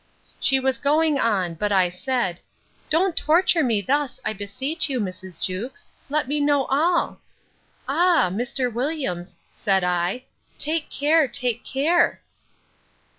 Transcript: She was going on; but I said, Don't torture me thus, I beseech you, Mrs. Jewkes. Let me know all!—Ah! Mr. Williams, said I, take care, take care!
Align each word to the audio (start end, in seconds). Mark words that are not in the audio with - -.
She 0.39 0.59
was 0.59 0.79
going 0.79 1.19
on; 1.19 1.53
but 1.53 1.71
I 1.71 1.89
said, 1.89 2.39
Don't 2.89 3.15
torture 3.15 3.63
me 3.63 3.81
thus, 3.81 4.19
I 4.25 4.33
beseech 4.33 4.89
you, 4.89 4.99
Mrs. 4.99 5.39
Jewkes. 5.39 5.87
Let 6.09 6.27
me 6.27 6.39
know 6.41 6.65
all!—Ah! 6.65 8.31
Mr. 8.33 8.73
Williams, 8.73 9.37
said 9.53 9.83
I, 9.83 10.23
take 10.57 10.89
care, 10.89 11.27
take 11.27 11.63
care! 11.63 12.19